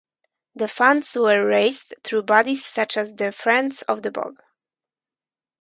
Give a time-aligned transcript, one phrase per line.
[0.55, 4.41] The funds were raised through bodies such as the Friends of the Bog.